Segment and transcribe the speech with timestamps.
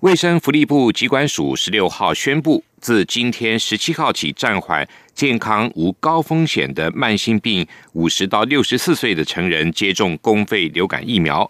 [0.00, 11.48] 卫生福利部疾管署十六号宣布，自今天十七号起暂缓健康无高风险的慢性病五十到六十四岁的成人接种公费流感疫苗。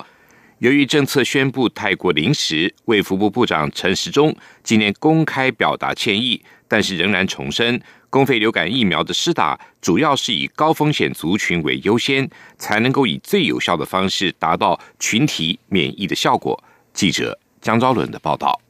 [0.61, 4.33] 由于政策宣布太过临时，卫福部部长陈时中
[4.63, 16.63] 今年公开表达歉意，但是仍然重申，公费流感疫苗的施打主要是以高风险族群为优先，才能够以最有效的方式达到群体免疫的效果。
[16.95, 17.37] 记者。
[17.61, 18.61] 江昭伦的报道：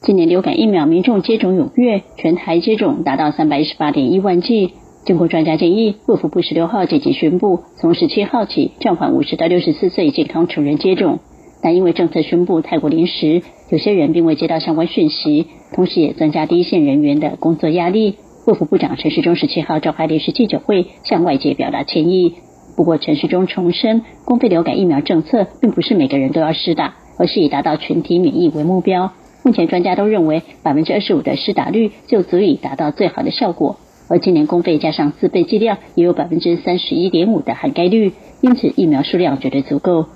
[0.00, 4.72] 今年流感疫苗民众接种踊跃，全台接种达到三百一十八点一万剂。
[5.04, 11.20] 经过专家建议，卫福部十六号紧急宣布，从十七号起暂缓五十到六十四岁健康成人接种。
[11.62, 18.16] 但因为政策宣布太过临时，有些人并未接到相关讯息，同时也增加第一线人员的工作压力。
[18.46, 22.34] 卫福部长陈时中十七号召开临时记者会，向外界表达歉意。
[22.76, 26.94] 不过，陈时中重申，公费流感疫苗政策并不是每个人都要施打。
[27.18, 29.12] 而是以达到群体免疫为目标。
[29.42, 33.76] 目前专家都认为，百分之二十五的施打率就足以达到最好的效果。
[34.08, 40.06] 而今年公费加上自备剂量，也有百分之三十一点五的涵盖率，因此疫苗数量绝对足够。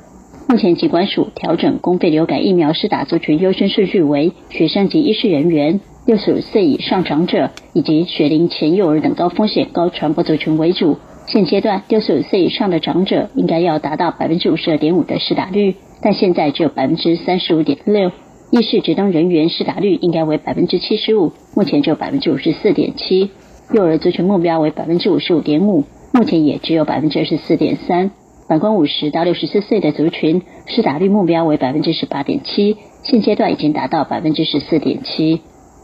[0.49, 10.99] 目前疾管署调整公费流感疫苗施打族群优先顺序为学生及医师人员、六十五岁以上长者以及学龄前幼儿等高风险高传播族群为主。
[11.27, 15.77] 现阶段，六十五岁以上的长者应该要达到百分之五十二点五的施打率。
[16.03, 18.11] 但现在只有百分之三十五点六，
[18.51, 23.31] 医事职能人员施打率应该为百分之七十五，目前只有百分之五十四点七。
[23.73, 28.11] 幼儿族群目标为百分之五十五点五，目前也只有百分之二十四点三。
[28.49, 35.41] 反观五十到六十四岁的族群，施打率目标为百分之十八点七，现阶段已经达到百分之十四点七。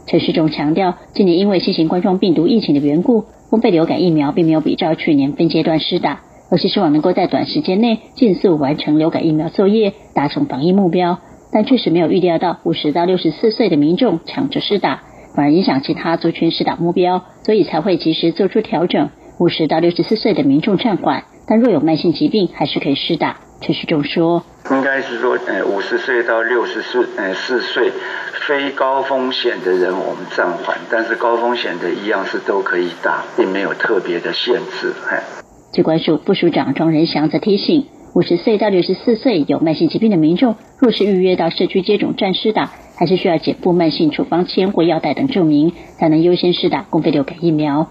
[0.09, 6.21] 陈世忠强调，今年因为新型冠状病毒疫情的缘故，公费流感疫苗并没有比照去年分阶段施打。
[6.49, 11.19] 而是希望能够在短时间内尽速完成流感疫苗作业，达成防疫目标。
[11.53, 15.03] 但确实没有预料到五十到六十四岁的民众抢着施打，
[15.35, 19.11] 反而影响其他族群施打目标，所以才会及时做出调整。
[19.39, 23.37] 五十到六十四岁的民众暂缓，但若有慢性疾病，还是可以施打。
[23.61, 24.41] 陈世忠说
[24.71, 27.91] ：“应该是说，呃，五十岁到六十四呃四岁
[28.49, 34.91] 非高风险的人，我们暂缓；但是高风险的一样是都可以打，并没有特别的限制。”
[35.71, 47.85] 机关署副署长庄仁祥则提醒，五十岁到六十四岁有慢性疾病的民众，若是预约到社区接种站施打，还是需要检附慢性处方签或药袋等证明，才能优先施打公费流感疫苗。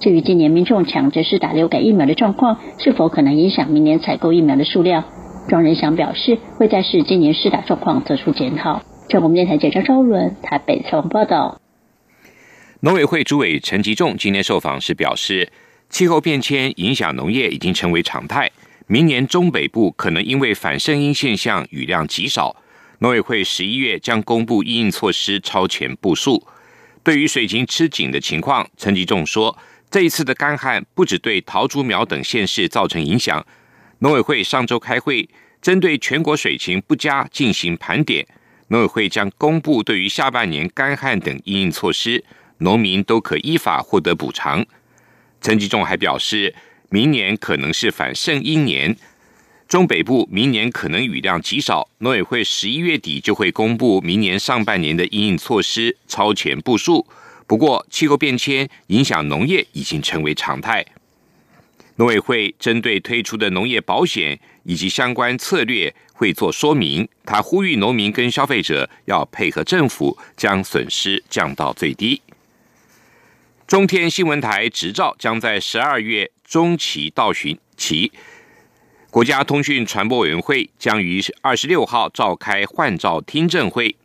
[0.00, 5.02] 至于今年民众抢着施打流感疫苗的状况，是否可能影响明年采购疫苗的数量？
[5.48, 8.80] 庄仁祥表示，会在视今年施打状况做出检讨。
[9.08, 11.60] 中国电台记者张昭伦台北采访报道。
[12.80, 15.50] 农委会主委陈吉仲今天受访时表示。
[15.90, 18.50] 气候变迁影响农业已经成为常态，
[18.88, 22.56] 明年中北部可能因为反声音现象雨量极少。
[22.98, 26.44] 农委会十一月将公布应应措施超前部署。
[27.04, 29.56] 对于水情吃紧的情况，陈吉仲说，
[29.88, 33.46] 这一次的干旱不止对桃竹苗等县市造成影响。
[34.00, 35.28] 农委会上周开会，
[35.62, 38.26] 针对全国水情不佳进行盘点。
[38.68, 42.24] 农委会将公布对于下半年干旱等应应措施，
[42.58, 44.64] 农民都可依法获得补偿。
[45.40, 46.54] 陈吉仲还表示，
[46.88, 48.96] 明年可能是反圣婴年，
[49.68, 51.88] 中北部明年可能雨量极少。
[51.98, 57.06] 农委会十一月底就会公布明年上半年的应应措施超前部署。
[57.46, 60.84] 不过，气候变迁影响农业已经成为常态。
[61.96, 67.08] 农委会针对推出的农业保险以及相关策略会做说明。
[67.24, 72.20] 他呼吁农民跟消费者要配合政府，将损失降到最低。
[73.66, 78.12] 中天新闻台执照将在十二月中期到旬期，
[79.10, 83.96] 国家通讯传播委员会将于二十六号召开换照听证会。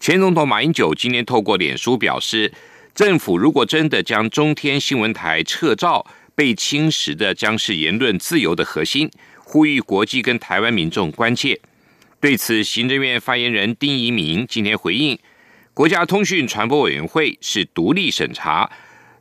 [0.00, 2.52] 前总统马英九今天透过脸书表示，
[2.94, 6.04] 政府如果真的将中天新闻台撤照，
[6.34, 11.60] 被侵蚀的将是言论自由的核心，呼吁国际跟台湾民众关切。
[12.20, 15.18] 对此，行政院发言人丁仪明今天回应，
[15.72, 18.70] 国家通讯传播委员会是独立审查。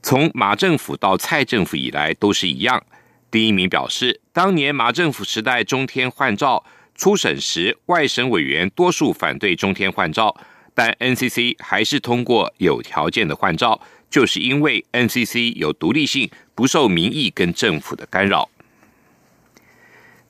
[0.02, 2.84] 从马政府到蔡政府以来都是一样。
[3.32, 6.64] 第一名表示，当年马政府时代中天换照
[6.96, 10.36] 初审时，外省委员多数反对中天换照，
[10.74, 13.82] 但 NCC 还是通过有条件的换照，
[14.14, 18.48] 就是因为 NCC 有独立性，不受民意跟政府的干扰。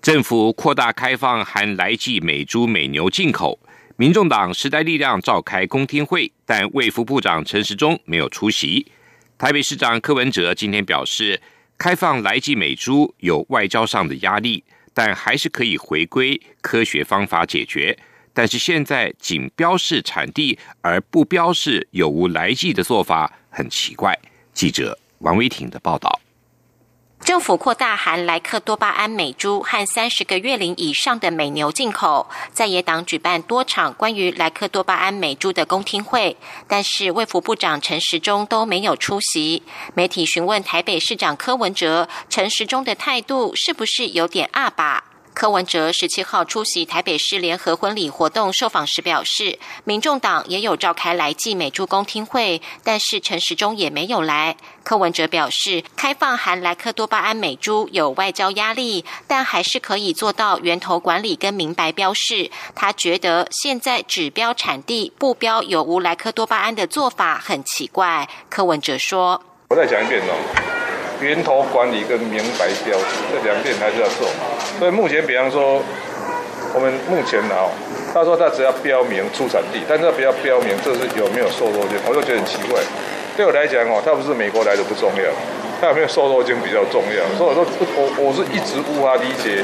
[0.02, 3.60] 政府扩大开放含来记美猪美牛进口，
[3.98, 8.88] 民众党时代力量召开公听会，但卫福部长陈时中没有出席。
[9.38, 11.42] 台北市长柯文哲今天表示，
[11.78, 14.64] 开放来记美猪有外交上的压力，
[14.94, 18.00] 但还是可以回归科学方法解决。
[18.34, 24.18] 但是现在仅标示产地而不标示有无来记的做法很奇怪。
[24.54, 26.20] 记者王威婷的报道。
[27.22, 36.36] 政府扩大含莱克多巴胺美猪和三十个月龄以上的美牛进口，在野党举办多场关于莱克多巴胺美猪的公听会，
[36.68, 39.64] 但是卫福部长陈时中都没有出席。
[39.94, 45.06] 媒体询问台北市长柯文哲，陈时中的态度是不是有点二吧？
[45.34, 54.56] 柯文哲十七号出席台北市联合婚礼活动受访时表示，民众党也有召开来记美猪公听会，但是陈时中也没有来。
[54.84, 62.52] 柯文哲表示，开放含莱克多巴胺美猪有外交压力，但还是可以做到源头管理跟明白标示。
[62.76, 68.30] 他觉得现在指标产地不标有无莱克多巴胺的做法很奇怪。
[68.50, 70.73] 柯文哲说：“我再讲一遍哦。”
[71.24, 74.28] 源头管理跟明白标识这两点还是要做，
[74.78, 75.82] 所以目前比方说，
[76.74, 77.56] 我们目前呢，
[78.14, 82.78] 他说他只要标明出产地，但是他不要标明这是有没有瘦肉精，我就觉得很奇怪。
[83.36, 85.26] 对我来讲哦，他不是美国来的不重要，
[85.80, 87.24] 他有没有瘦肉精比较重要。
[87.40, 87.66] 所以我说
[87.96, 89.64] 我我是一直无法理解，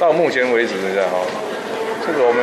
[0.00, 1.20] 到目前为止这样哈，
[2.06, 2.40] 这个我们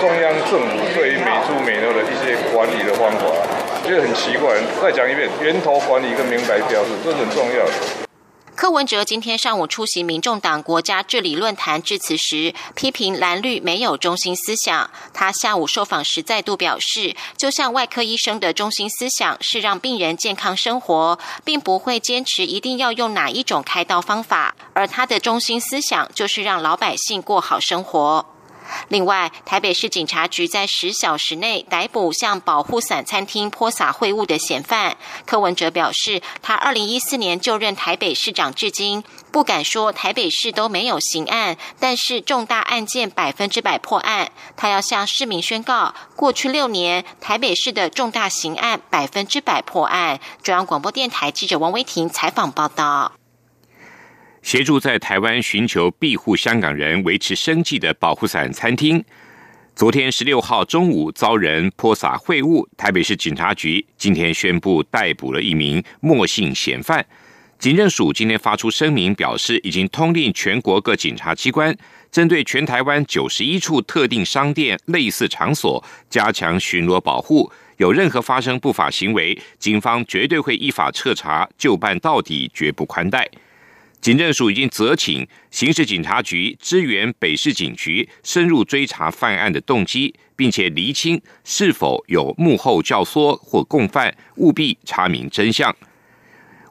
[0.00, 3.28] 中央政府对于美猪美牛的一些管理的方法。
[3.82, 7.66] 觉得很奇怪，再讲一遍，源头管理跟明白标示，这很重要。
[8.54, 14.88] 柯文哲今天上午出席民众党国家治理论坛致辞时，批评蓝绿没有中心思想。
[15.12, 28.26] 他下午受访时再度表示，就像外科医生的中心思想是让病人健康生活，并不会坚持一定要用哪一种开刀方法，而他的中心思想就是让老百姓过好生活。
[28.88, 34.96] 另外，台北市警察局在十小时内逮捕向保护伞餐厅泼洒秽物的嫌犯。
[35.24, 44.30] 柯文哲表示，他二零一四年就任台北市长至今，不敢说台北市都没有刑案，但是重大案件百分之百破案。
[44.56, 50.20] 他要向市民宣告，过去六年台北市的重大刑案百分之百破案。
[50.42, 53.12] 中央广播电台记者王威婷采访报道。
[54.42, 59.02] 协助在台湾寻求庇护香港人维持生计的保护伞餐厅，
[59.76, 62.68] 昨天十六号中午遭人泼洒秽物。
[62.76, 67.06] 台北市警察局今天宣布逮捕了一名莫姓嫌犯。
[67.60, 71.74] 警政署今天发出声明，表示已经通令全国各警察机关，
[72.10, 77.50] 针对全台湾九十一处特定商店类似场所加强巡逻保护。
[77.76, 83.30] 有任何发生不法行为，警方绝对会依法彻查，就办到底，绝不宽待。
[84.02, 95.72] 警政署已经责请刑事警察局支援北市警局，深入追查犯案的动机，并且厘清是否有幕后教唆或共犯，务必查明真相。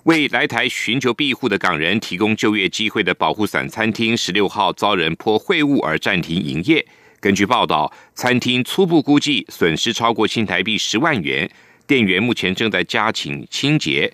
[0.03, 6.85] 为来台寻求庇护的港人提供就业机会的保护伞餐厅，十六号遭人泼秽物而暂停营业。
[7.21, 11.49] 根据报道，餐厅初步估计损失超过新台币十万元，
[11.87, 14.11] 店员目前正在加紧清洁。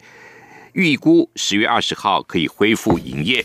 [0.77, 3.43] 预估十月二十号可以恢复营业。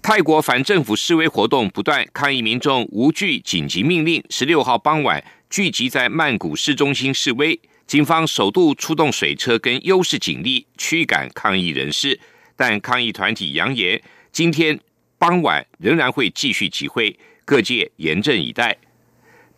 [0.00, 4.24] 泰国反政府示威活动不断，抗议民众无惧紧急命令。
[4.30, 12.18] 十六号傍晚聚集在曼谷市中心示威，警方首度出动水车跟优势警力驱赶抗议人士，
[12.56, 14.02] 但抗议团体扬言
[14.32, 14.80] 今天
[15.18, 17.14] 傍晚仍然会继续集会，
[17.44, 18.74] 各界严阵以待。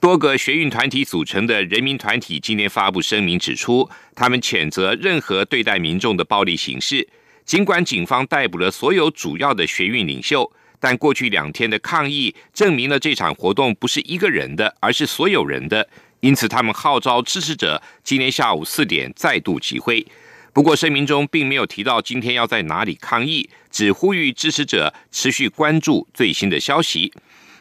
[0.01, 7.07] 多个学运团体组成的人民团体今天发布声明，指出他们谴责任何对待民众的暴力形式。
[7.45, 15.87] 尽管警方逮捕了所有主要的学运领袖，但过去两天的抗议证明了这场活动不是一个人的，而是所有人的。
[16.21, 20.07] 因此，他们号召支持者今天下午四点再度集会。
[20.55, 27.13] 不过，声明中并没有提到今天要在哪里抗议，只呼吁支持者持续关注最新的消息。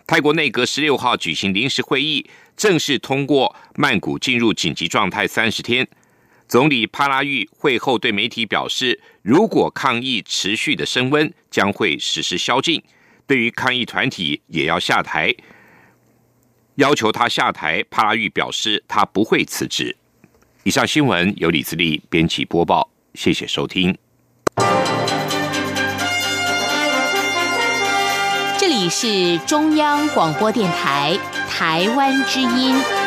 [0.09, 5.87] 泰国内阁十六号举行临时会议，正式通过曼谷进入紧急状态三十天。
[6.47, 12.81] 总理帕拉育会后对媒体表示，如果抗议持续的升温，将会实施宵禁。
[13.27, 15.31] 对于抗议团体也要下台，
[16.77, 17.85] 要求他下台。
[17.91, 19.95] 帕拉育表示，他不会辞职。
[20.63, 23.95] 以上新闻由李自力编辑播报，谢谢收听。
[28.89, 31.17] 是中央广播电台
[31.47, 32.98] 台湾之音。